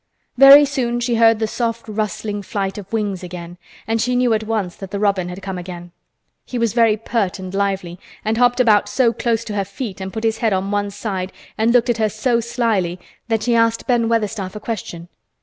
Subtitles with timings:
[0.35, 4.45] Very soon she heard the soft rustling flight of wings again and she knew at
[4.45, 5.91] once that the robin had come again.
[6.43, 10.11] He was very pert and lively, and hopped about so close to her feet, and
[10.11, 13.85] put his head on one side and looked at her so slyly that she asked
[13.85, 15.07] Ben Weatherstaff a question.